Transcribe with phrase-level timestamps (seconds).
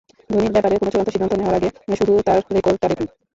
[0.29, 1.69] ধোনির ব্যাপারে কোনো চূড়ান্ত সিদ্ধান্ত নেওয়ার আগে
[1.99, 3.07] শুধু তাঁর রেকর্ডটা দেখুন।